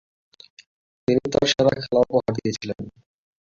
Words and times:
তিনি 1.07 1.21
তার 1.33 1.45
সেরা 1.51 1.71
খেলা 1.77 1.99
উপহার 2.05 2.31
দিয়েছিলেন। 2.37 2.79